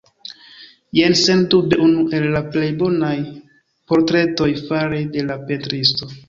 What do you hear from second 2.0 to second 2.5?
el la